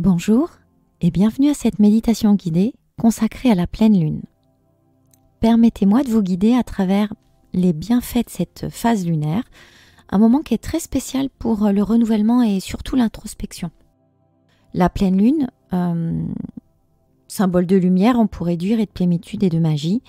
[0.00, 0.50] Bonjour
[1.00, 4.22] et bienvenue à cette méditation guidée consacrée à la pleine lune.
[5.40, 7.12] Permettez-moi de vous guider à travers
[7.52, 9.42] les bienfaits de cette phase lunaire,
[10.08, 13.72] un moment qui est très spécial pour le renouvellement et surtout l'introspection.
[14.72, 16.22] La pleine lune, euh,
[17.26, 20.00] symbole de lumière, on pourrait dire, et de plénitude et de magie.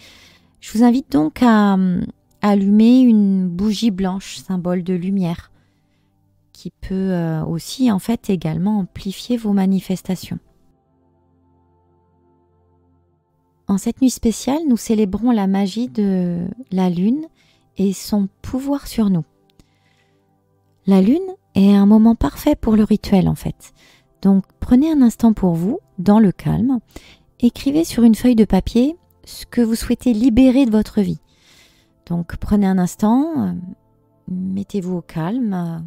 [0.60, 1.78] Je vous invite donc à, à
[2.44, 5.50] allumer une bougie blanche, symbole de lumière,
[6.60, 10.40] qui peut euh, aussi en fait également amplifier vos manifestations.
[13.70, 17.28] En cette nuit spéciale, nous célébrons la magie de la lune
[17.78, 19.24] et son pouvoir sur nous.
[20.86, 23.72] La lune est un moment parfait pour le rituel en fait.
[24.22, 26.80] Donc prenez un instant pour vous, dans le calme,
[27.40, 31.22] écrivez sur une feuille de papier ce que vous souhaitez libérer de votre vie.
[32.06, 33.54] Donc prenez un instant, euh,
[34.28, 35.86] mettez-vous au calme,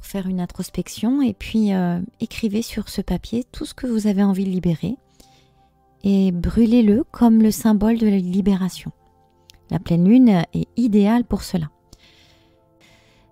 [0.00, 4.22] faire une introspection et puis euh, écrivez sur ce papier tout ce que vous avez
[4.22, 4.96] envie de libérer
[6.02, 8.92] et brûlez-le comme le symbole de la libération.
[9.70, 11.70] La pleine lune est idéale pour cela.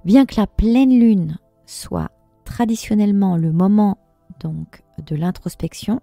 [0.05, 2.11] Bien que la pleine lune soit
[2.45, 3.99] traditionnellement le moment
[4.41, 6.01] donc de l'introspection,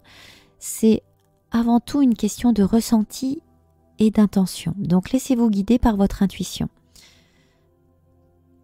[0.59, 1.03] c'est
[1.51, 3.41] avant tout une question de ressenti
[3.99, 4.73] et d'intention.
[4.77, 6.67] Donc laissez-vous guider par votre intuition.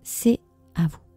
[0.03, 0.39] C'est
[0.75, 1.10] à vous.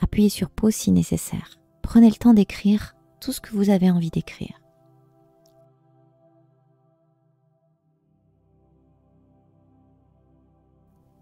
[0.00, 1.58] Appuyez sur pause si nécessaire.
[1.82, 4.60] Prenez le temps d'écrire tout ce que vous avez envie d'écrire.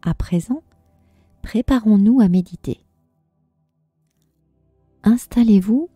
[0.03, 0.63] À présent,
[1.43, 2.85] préparons-nous à méditer.
[5.03, 5.91] Installez-vous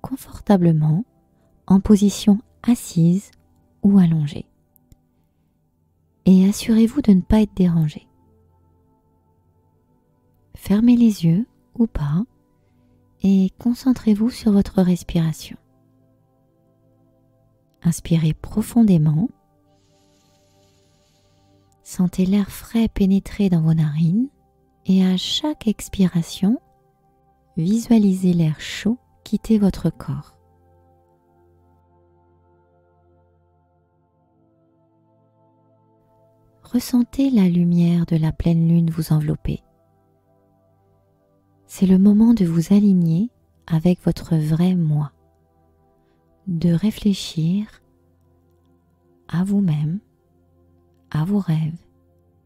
[0.00, 1.04] confortablement
[1.66, 3.30] en position assise
[3.82, 4.46] ou allongée
[6.26, 8.06] et assurez-vous de ne pas être dérangé.
[10.54, 11.46] Fermez les yeux
[11.78, 12.24] ou pas
[13.22, 15.56] et concentrez-vous sur votre respiration.
[17.82, 19.28] Inspirez profondément.
[21.82, 24.28] Sentez l'air frais pénétrer dans vos narines
[24.86, 26.60] et à chaque expiration,
[27.56, 30.36] visualisez l'air chaud quitter votre corps.
[36.62, 39.62] Ressentez la lumière de la pleine lune vous envelopper
[41.74, 43.30] c'est le moment de vous aligner
[43.66, 45.10] avec votre vrai moi,
[46.46, 47.66] de réfléchir
[49.26, 49.98] à vous-même,
[51.10, 51.80] à vos rêves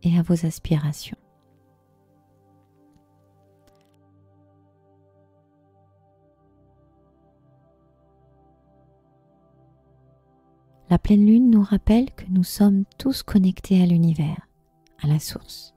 [0.05, 1.17] et à vos aspirations.
[10.89, 14.47] La pleine lune nous rappelle que nous sommes tous connectés à l'univers,
[15.03, 15.76] à la source.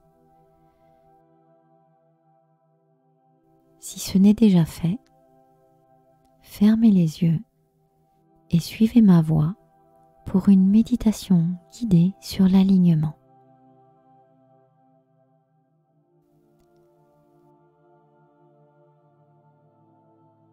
[3.91, 4.99] Si ce n'est déjà fait,
[6.43, 7.39] fermez les yeux
[8.51, 9.55] et suivez ma voix
[10.27, 13.17] pour une méditation guidée sur l'alignement.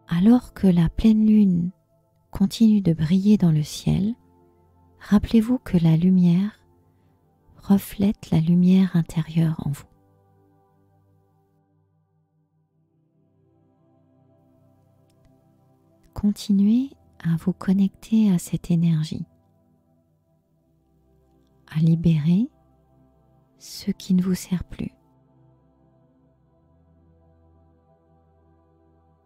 [0.07, 1.69] Alors que la pleine lune
[2.31, 4.15] continue de briller dans le ciel,
[4.99, 6.59] rappelez-vous que la lumière
[7.61, 9.96] reflète la lumière intérieure en vous.
[16.17, 16.89] Continuez
[17.19, 19.27] à vous connecter à cette énergie,
[21.67, 22.49] à libérer
[23.59, 24.91] ce qui ne vous sert plus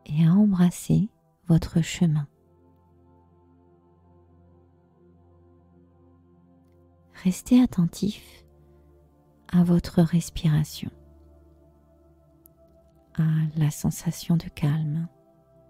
[0.06, 1.08] et à embrasser
[1.48, 2.28] votre chemin.
[7.24, 8.44] Restez attentif
[9.48, 10.92] à votre respiration,
[13.14, 15.08] à la sensation de calme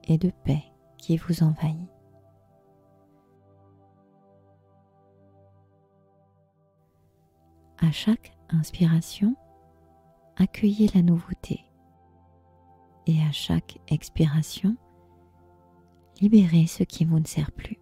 [0.05, 0.70] et de paix
[1.01, 1.89] qui vous envahit.
[7.79, 9.35] À chaque inspiration,
[10.37, 11.65] accueillez la nouveauté
[13.07, 14.77] et à chaque expiration,
[16.21, 17.80] libérez ce qui vous ne sert plus.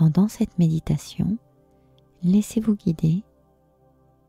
[0.00, 1.36] Pendant cette méditation,
[2.22, 3.22] laissez-vous guider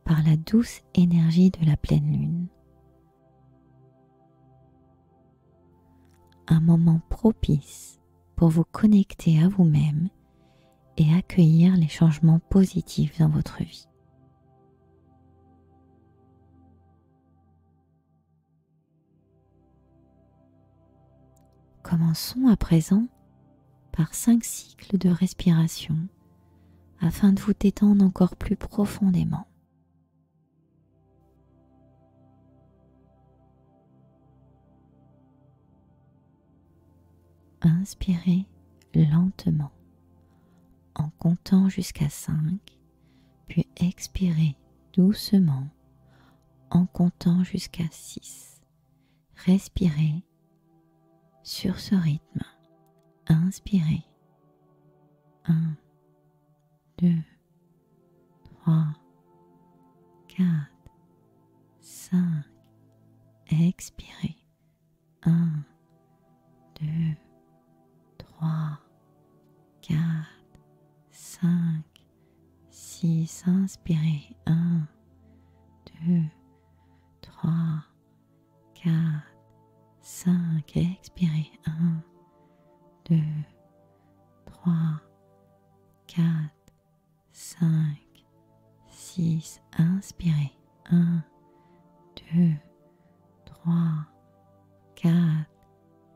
[0.04, 2.48] par la douce énergie de la pleine lune.
[6.50, 8.02] Un moment propice
[8.36, 10.10] pour vous connecter à vous-même
[10.98, 13.88] et accueillir les changements positifs dans votre vie.
[21.82, 23.08] Commençons à présent
[23.92, 25.98] par cinq cycles de respiration
[27.00, 29.48] afin de vous détendre encore plus profondément.
[37.62, 38.48] Inspirez
[38.96, 39.72] lentement
[40.96, 42.60] en comptant jusqu'à 5,
[43.48, 44.58] puis expirez
[44.94, 45.68] doucement
[46.70, 48.62] en comptant jusqu'à 6.
[49.46, 50.24] Respirez
[51.44, 52.44] sur ce rythme.
[53.32, 54.04] Inspirez.
[55.48, 55.78] 1,
[56.98, 57.24] 2,
[58.66, 58.98] 3,
[60.28, 60.68] 4,
[61.88, 62.46] 5.
[63.48, 64.36] Expirez.
[65.26, 65.66] 1,
[66.76, 67.18] 2,
[68.18, 68.80] 3, 4,
[69.80, 70.28] 5,
[72.70, 73.48] 6.
[73.48, 74.36] Inspirez.
[74.46, 74.90] 1,
[75.86, 76.30] 2,
[77.22, 77.86] 3,
[78.74, 79.24] 4,
[80.02, 80.64] 5.
[80.76, 81.48] Expirez.
[81.66, 82.11] 1,
[83.06, 83.16] 2,
[84.64, 85.02] 3,
[86.08, 86.52] 4,
[87.32, 87.98] 5,
[88.92, 89.62] 6.
[89.78, 90.52] Inspirez.
[90.90, 91.24] 1,
[92.16, 92.60] 2,
[93.46, 94.08] 3,
[95.02, 95.48] 4,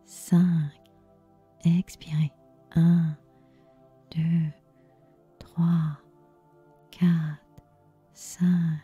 [0.07, 0.71] 5.
[1.65, 2.31] Expirez.
[2.75, 3.17] 1,
[4.11, 4.53] 2,
[5.39, 5.97] 3,
[6.93, 7.39] 4,
[8.13, 8.81] 5,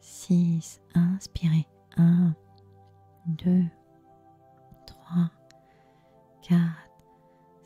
[0.00, 0.80] 6.
[0.94, 1.66] Inspirez.
[1.96, 2.36] 1,
[3.36, 3.70] 2,
[4.86, 5.30] 3,
[6.42, 6.87] 4,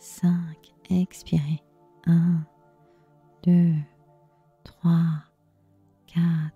[0.02, 0.74] 5.
[0.90, 1.62] Expirez.
[2.06, 2.44] 1,
[3.42, 3.84] 2,
[4.64, 5.24] 3,
[6.02, 6.52] 4,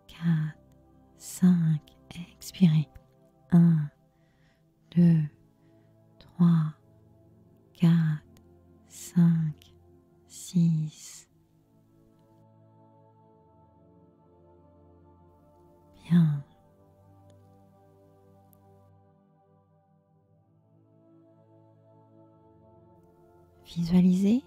[0.07, 0.55] 4,
[1.17, 1.81] 5.
[2.09, 2.87] Expirez.
[3.51, 3.91] 1,
[4.91, 5.29] 2,
[6.37, 6.75] 3,
[7.77, 8.21] 4,
[8.87, 9.55] 5,
[10.27, 11.00] 6.
[23.75, 24.43] Visualisez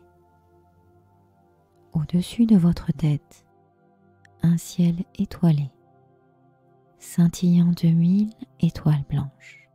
[1.94, 3.46] au-dessus de votre tête
[4.42, 5.70] un ciel étoilé,
[6.98, 9.66] scintillant de mille étoiles blanches.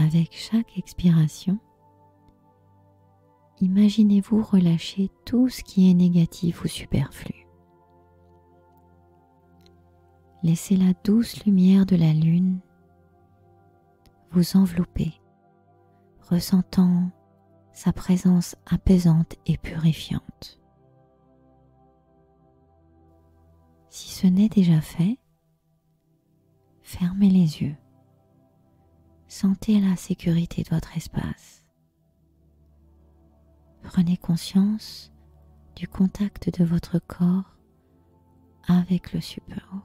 [0.00, 1.60] Avec chaque expiration,
[3.60, 7.46] imaginez-vous relâcher tout ce qui est négatif ou superflu.
[10.42, 12.58] Laissez la douce lumière de la lune
[14.32, 15.21] vous envelopper,
[16.32, 17.10] ressentant
[17.74, 20.58] sa présence apaisante et purifiante.
[23.90, 25.18] Si ce n'est déjà fait,
[26.80, 27.76] fermez les yeux.
[29.28, 31.66] Sentez la sécurité de votre espace.
[33.82, 35.12] Prenez conscience
[35.76, 37.58] du contact de votre corps
[38.68, 39.82] avec le support.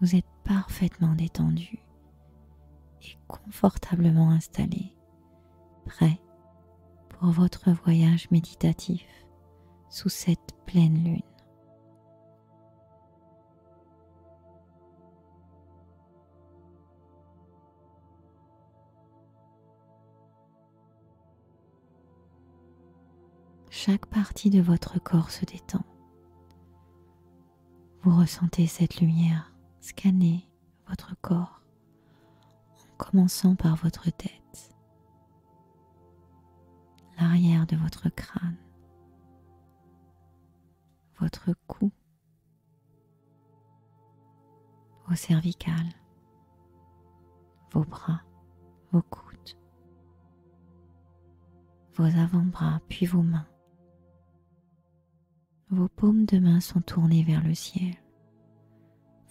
[0.00, 1.85] Vous êtes parfaitement détendu
[3.28, 4.94] confortablement installé,
[5.84, 6.20] prêt
[7.08, 9.06] pour votre voyage méditatif
[9.88, 11.22] sous cette pleine lune.
[23.70, 25.84] Chaque partie de votre corps se détend.
[28.02, 30.48] Vous ressentez cette lumière scanner
[30.88, 31.55] votre corps
[32.96, 34.74] commençant par votre tête,
[37.18, 38.56] l'arrière de votre crâne,
[41.18, 41.90] votre cou,
[45.06, 45.92] vos cervicales,
[47.72, 48.22] vos bras,
[48.92, 49.58] vos coudes,
[51.94, 53.46] vos avant-bras puis vos mains.
[55.70, 57.94] Vos paumes de main sont tournées vers le ciel.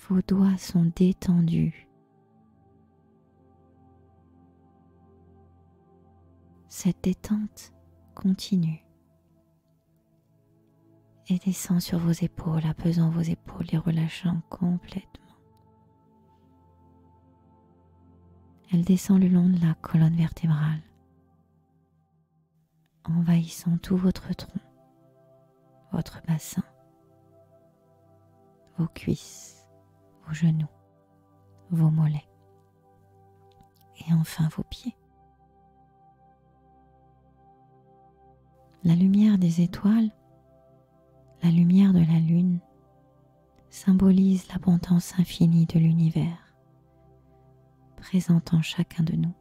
[0.10, 1.85] Vos doigts sont détendus.
[6.78, 7.72] Cette détente
[8.16, 8.84] continue
[11.30, 15.38] et descend sur vos épaules, apaisant vos épaules et relâchant complètement.
[18.74, 20.82] Elle descend le long de la colonne vertébrale,
[23.06, 24.60] envahissant tout votre tronc
[25.94, 26.64] votre bassin,
[28.78, 29.66] vos cuisses,
[30.28, 30.68] vos genoux,
[31.70, 32.30] vos mollets
[34.06, 34.98] et enfin vos pieds.
[38.86, 40.12] La lumière des étoiles,
[41.42, 42.60] la lumière de la lune
[43.70, 46.38] symbolise l'abondance infinie de l'univers
[47.98, 49.34] présente en chacun de nous.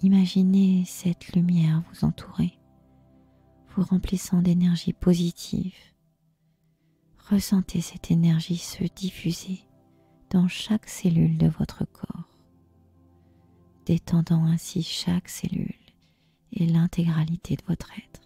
[0.00, 2.58] Imaginez cette lumière vous entourer
[3.74, 5.74] vous remplissant d'énergie positive,
[7.30, 9.60] Ressentez cette énergie se diffuser
[10.30, 12.28] dans chaque cellule de votre corps,
[13.86, 15.81] détendant ainsi chaque cellule
[16.52, 18.20] et l'intégralité de votre être.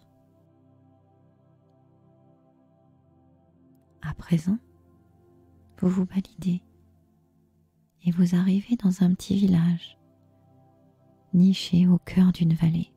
[4.03, 4.59] À présent,
[5.79, 6.63] vous vous validez
[8.05, 9.99] et vous arrivez dans un petit village
[11.35, 12.93] niché au cœur d'une vallée.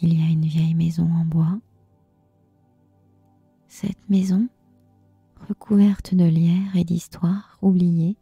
[0.00, 1.58] Il y a une vieille maison en bois.
[3.66, 4.48] Cette maison,
[5.48, 8.16] recouverte de lierre et d'histoires oubliées,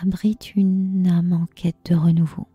[0.00, 2.46] abrite une âme en quête de renouveau.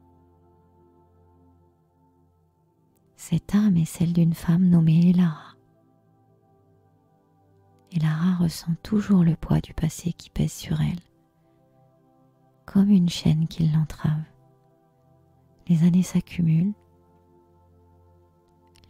[3.28, 5.56] Cette âme est celle d'une femme nommée Lara.
[7.92, 11.00] Et Lara ressent toujours le poids du passé qui pèse sur elle,
[12.68, 14.22] comme une chaîne qui l'entrave.
[15.68, 16.76] Les années s'accumulent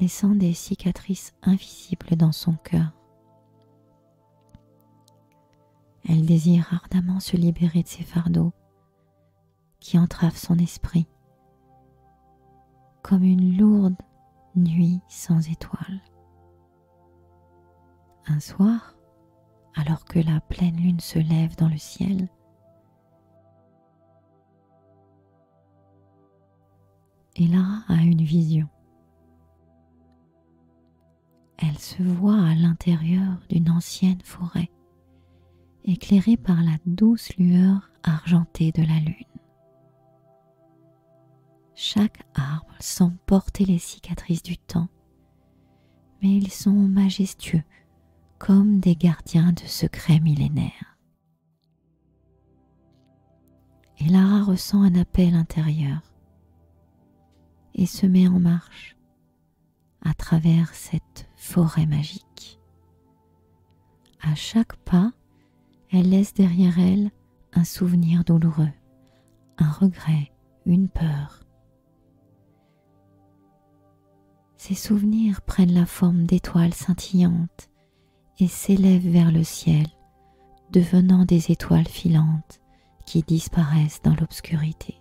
[0.02, 2.92] laissant des cicatrices invisibles dans son cœur.
[6.10, 8.52] Elle désire ardemment se libérer de ces fardeaux
[9.80, 11.08] qui entravent son esprit,
[13.02, 13.96] comme une lourde
[14.56, 16.02] nuit sans étoiles.
[18.28, 18.96] Un soir,
[19.76, 22.30] alors que la pleine lune se lève dans le ciel,
[27.38, 28.70] Ella a une vision
[31.58, 34.70] elle se voit à l'intérieur d'une ancienne forêt,
[35.84, 39.35] éclairée par la douce lueur argentée de la lune.
[41.76, 44.88] Chaque arbre semble porter les cicatrices du temps,
[46.22, 47.64] mais ils sont majestueux
[48.38, 50.98] comme des gardiens de secrets millénaires.
[54.00, 56.02] Et Lara ressent un appel intérieur
[57.74, 58.96] et se met en marche
[60.02, 62.60] à travers cette forêt magique.
[64.22, 65.12] À chaque pas,
[65.92, 67.12] elle laisse derrière elle
[67.54, 68.72] un souvenir douloureux,
[69.58, 70.32] un regret,
[70.66, 71.45] une peur.
[74.68, 77.70] Ces souvenirs prennent la forme d'étoiles scintillantes
[78.40, 79.86] et s'élèvent vers le ciel,
[80.72, 82.60] devenant des étoiles filantes
[83.06, 85.00] qui disparaissent dans l'obscurité.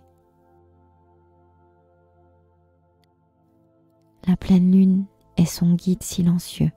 [4.27, 5.05] La pleine lune
[5.35, 6.71] est son guide silencieux.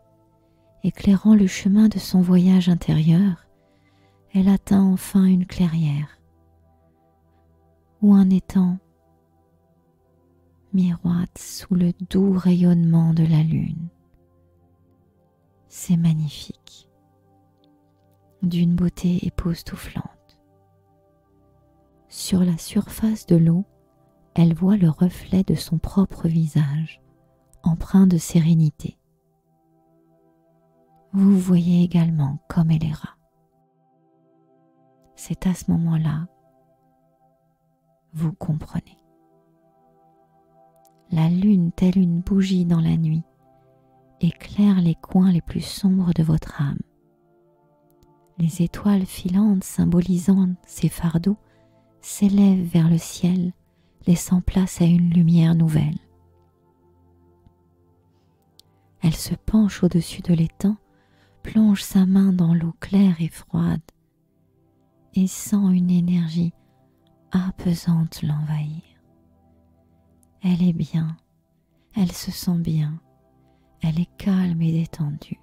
[0.82, 3.44] Éclairant le chemin de son voyage intérieur,
[4.32, 6.18] elle atteint enfin une clairière
[8.00, 8.78] où un étang
[10.78, 13.88] miroite sous le doux rayonnement de la lune.
[15.66, 16.88] C'est magnifique,
[18.42, 20.40] d'une beauté époustouflante.
[22.08, 23.64] Sur la surface de l'eau,
[24.36, 27.02] elle voit le reflet de son propre visage
[27.64, 29.00] empreint de sérénité.
[31.12, 32.92] Vous voyez également comme elle est
[35.16, 36.28] C'est à ce moment-là,
[38.12, 38.97] vous comprenez.
[41.10, 43.22] La lune, telle une bougie dans la nuit,
[44.20, 46.78] éclaire les coins les plus sombres de votre âme.
[48.38, 51.38] Les étoiles filantes symbolisant ces fardeaux
[52.00, 53.52] s'élèvent vers le ciel,
[54.06, 55.98] laissant place à une lumière nouvelle.
[59.00, 60.76] Elle se penche au-dessus de l'étang,
[61.42, 63.80] plonge sa main dans l'eau claire et froide
[65.14, 66.52] et sent une énergie
[67.32, 68.87] apaisante l'envahir.
[70.42, 71.16] Elle est bien,
[71.96, 73.00] elle se sent bien,
[73.82, 75.40] elle est calme et détendue.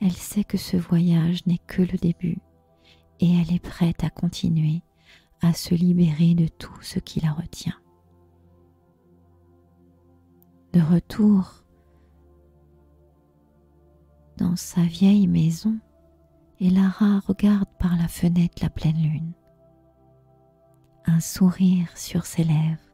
[0.00, 2.38] Elle sait que ce voyage n'est que le début
[3.20, 4.82] et elle est prête à continuer
[5.40, 7.78] à se libérer de tout ce qui la retient.
[10.72, 11.64] De retour
[14.36, 15.78] dans sa vieille maison
[16.60, 19.32] et Lara regarde par la fenêtre la pleine lune.
[21.06, 22.93] Un sourire sur ses lèvres.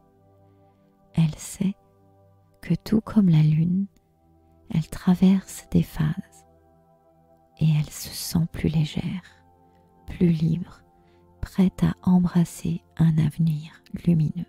[1.14, 1.74] Elle sait
[2.60, 3.86] que tout comme la lune,
[4.70, 6.46] elle traverse des phases
[7.58, 9.22] et elle se sent plus légère,
[10.06, 10.82] plus libre,
[11.40, 14.46] prête à embrasser un avenir lumineux.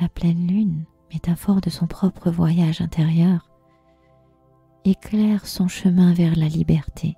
[0.00, 3.50] La pleine lune métaphore de son propre voyage intérieur,
[4.84, 7.16] éclaire son chemin vers la liberté,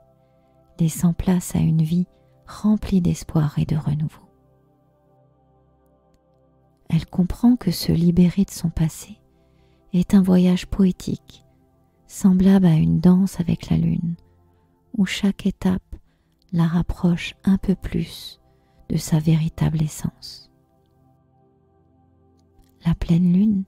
[0.79, 2.07] laissant place à une vie
[2.47, 4.24] remplie d'espoir et de renouveau.
[6.95, 9.19] Elle comprend que se libérer de son passé
[9.93, 11.45] est un voyage poétique,
[12.07, 14.15] semblable à une danse avec la lune,
[14.97, 15.83] où chaque étape
[16.53, 18.41] la rapproche un peu plus
[18.91, 20.53] de sa véritable essence.
[22.87, 23.65] La pleine lune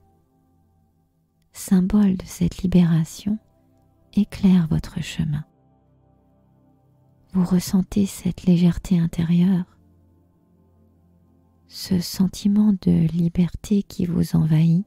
[1.51, 3.37] symbole de cette libération,
[4.13, 5.43] éclaire votre chemin.
[7.33, 9.76] Vous ressentez cette légèreté intérieure,
[11.67, 14.85] ce sentiment de liberté qui vous envahit.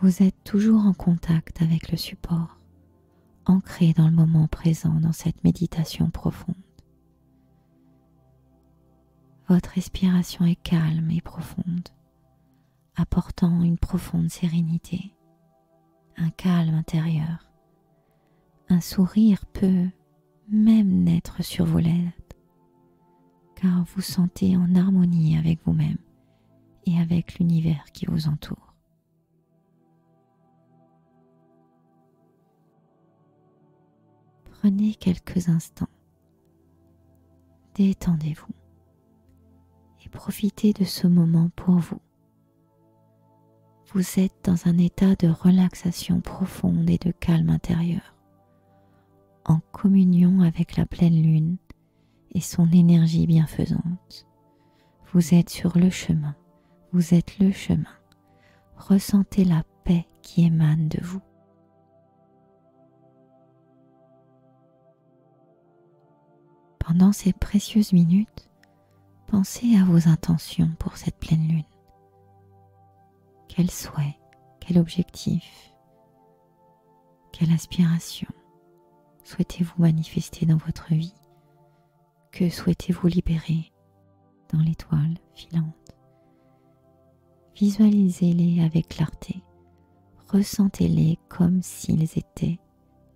[0.00, 2.58] Vous êtes toujours en contact avec le support,
[3.46, 6.54] ancré dans le moment présent dans cette méditation profonde.
[9.48, 11.88] Votre respiration est calme et profonde,
[12.96, 15.16] apportant une profonde sérénité,
[16.18, 17.50] un calme intérieur.
[18.68, 19.88] Un sourire peut
[20.50, 22.12] même naître sur vos lèvres,
[23.60, 25.98] car vous sentez en harmonie avec vous-même
[26.86, 28.74] et avec l'univers qui vous entoure.
[34.60, 35.88] Prenez quelques instants,
[37.74, 38.52] détendez-vous
[40.08, 42.00] profitez de ce moment pour vous.
[43.92, 48.14] Vous êtes dans un état de relaxation profonde et de calme intérieur,
[49.46, 51.56] en communion avec la pleine lune
[52.32, 54.26] et son énergie bienfaisante.
[55.12, 56.36] Vous êtes sur le chemin,
[56.92, 57.84] vous êtes le chemin.
[58.76, 61.20] Ressentez la paix qui émane de vous.
[66.78, 68.48] Pendant ces précieuses minutes,
[69.28, 71.64] Pensez à vos intentions pour cette pleine lune.
[73.46, 74.18] Quel souhait,
[74.58, 75.74] quel objectif,
[77.30, 78.28] quelle aspiration
[79.24, 81.12] souhaitez-vous manifester dans votre vie?
[82.30, 83.72] Que souhaitez-vous libérer
[84.52, 85.74] dans l'étoile filante?
[87.56, 89.42] Visualisez-les avec clarté,
[90.28, 92.60] ressentez-les comme s'ils étaient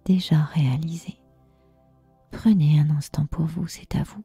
[0.05, 1.21] déjà réalisés.
[2.33, 4.25] Prenez un instant pour vous, c'est à vous.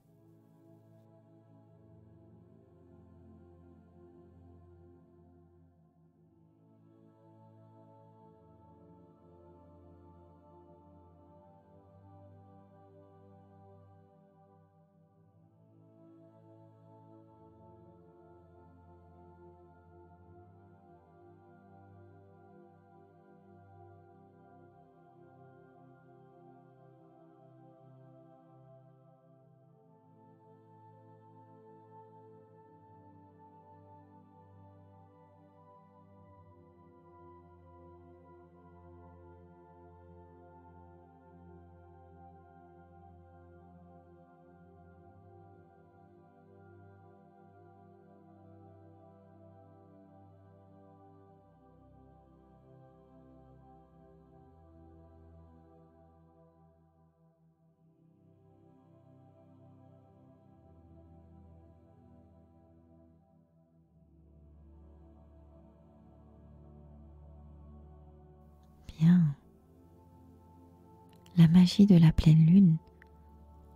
[71.37, 72.77] La magie de la pleine lune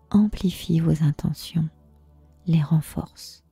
[0.10, 1.69] amplifie vos intentions,
[2.47, 3.43] les renforce.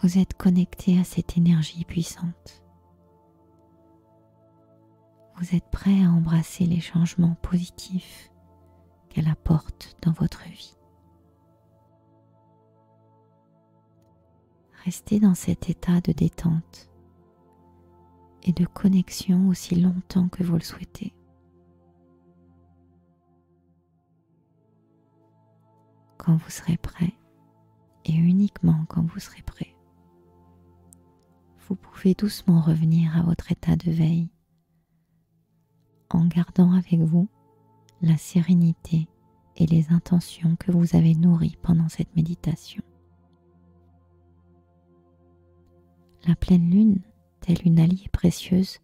[0.00, 2.62] Vous êtes connecté à cette énergie puissante.
[5.36, 8.32] Vous êtes prêt à embrasser les changements positifs
[9.10, 10.78] qu'elle apporte dans votre vie.
[14.84, 16.91] Restez dans cet état de détente
[18.42, 21.14] et de connexion aussi longtemps que vous le souhaitez.
[26.18, 27.14] Quand vous serez prêt,
[28.04, 29.74] et uniquement quand vous serez prêt,
[31.68, 34.28] vous pouvez doucement revenir à votre état de veille
[36.10, 37.28] en gardant avec vous
[38.02, 39.08] la sérénité
[39.56, 42.82] et les intentions que vous avez nourries pendant cette méditation.
[46.26, 47.00] La pleine lune
[47.42, 48.78] telle une alliée précieuse,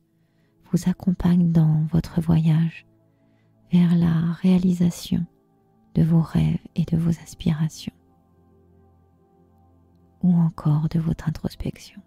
[0.71, 2.87] vous accompagne dans votre voyage
[3.73, 5.25] vers la réalisation
[5.95, 7.95] de vos rêves et de vos aspirations,
[10.23, 12.03] ou encore de votre introspection.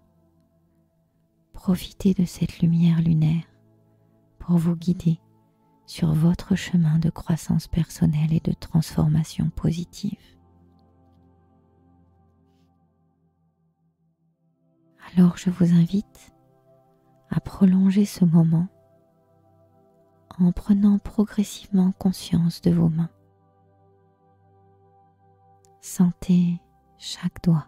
[1.52, 3.44] Profitez de cette lumière lunaire
[4.38, 5.18] pour vous guider
[5.86, 10.18] sur votre chemin de croissance personnelle et de transformation positive.
[15.16, 16.32] Alors je vous invite
[17.32, 18.68] à prolonger ce moment
[20.38, 23.10] en prenant progressivement conscience de vos mains.
[25.80, 26.60] Sentez
[26.98, 27.66] chaque doigt,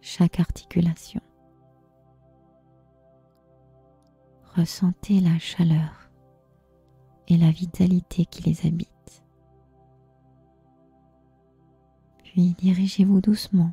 [0.00, 1.20] chaque articulation.
[4.54, 6.10] Ressentez la chaleur
[7.26, 9.24] et la vitalité qui les habite.
[12.22, 13.72] Puis dirigez-vous doucement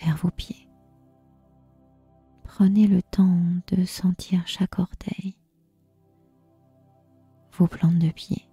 [0.00, 0.63] vers vos pieds.
[2.56, 5.36] Prenez le temps de sentir chaque orteil,
[7.50, 8.48] vos plantes de pied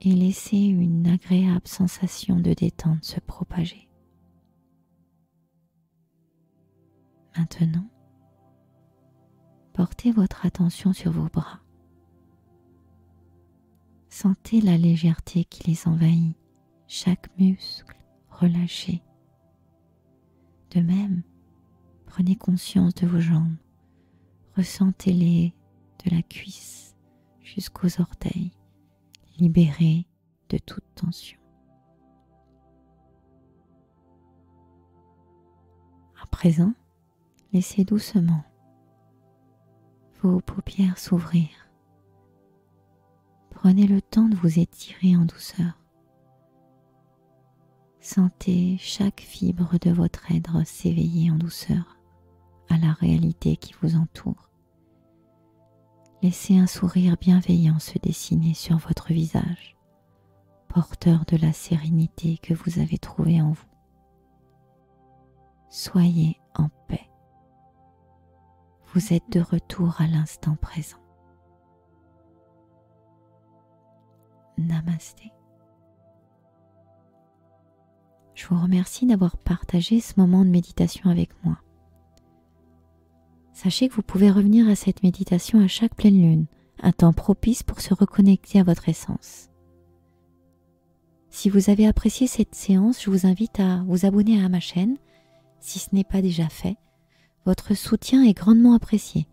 [0.00, 3.88] et laissez une agréable sensation de détente se propager.
[7.36, 7.90] Maintenant,
[9.72, 11.62] portez votre attention sur vos bras.
[14.08, 16.36] Sentez la légèreté qui les envahit,
[16.86, 17.98] chaque muscle
[18.30, 19.02] relâché.
[20.70, 21.24] De même,
[22.14, 23.56] prenez conscience de vos jambes,
[24.56, 25.52] ressentez-les
[26.04, 26.94] de la cuisse
[27.40, 28.52] jusqu'aux orteils,
[29.40, 30.06] libérés
[30.48, 31.40] de toute tension.
[36.22, 36.72] À présent,
[37.52, 38.44] laissez doucement
[40.22, 41.48] vos paupières s'ouvrir
[43.50, 45.80] Prenez le temps de vous étirer en douceur.
[47.98, 51.94] Sentez chaque fibre de votre être s'éveiller en douceur
[52.68, 54.50] à la réalité qui vous entoure.
[56.22, 59.76] Laissez un sourire bienveillant se dessiner sur votre visage,
[60.68, 63.66] porteur de la sérénité que vous avez trouvée en vous.
[65.68, 67.10] Soyez en paix.
[68.92, 70.96] Vous êtes de retour à l'instant présent.
[74.56, 75.32] Namasté.
[78.34, 81.58] Je vous remercie d'avoir partagé ce moment de méditation avec moi.
[83.54, 86.46] Sachez que vous pouvez revenir à cette méditation à chaque pleine lune,
[86.82, 89.48] un temps propice pour se reconnecter à votre essence.
[91.30, 94.96] Si vous avez apprécié cette séance, je vous invite à vous abonner à ma chaîne,
[95.60, 96.76] si ce n'est pas déjà fait.
[97.46, 99.28] Votre soutien est grandement apprécié.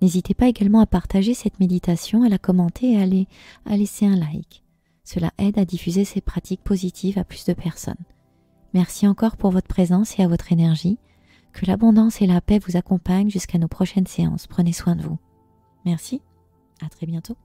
[0.00, 3.26] N'hésitez pas également à partager cette méditation, à la commenter et
[3.66, 4.62] à, laisser un like.
[5.04, 7.94] Cela aide à diffuser ces pratiques positives à plus de personnes.
[8.74, 10.98] Merci encore pour votre présence et à votre énergie.
[11.52, 14.46] Que l'abondance et la paix vous accompagnent jusqu'à nos prochaines séances.
[14.46, 15.18] Prenez soin de vous.
[15.84, 16.22] Merci.
[16.80, 17.36] À très bientôt.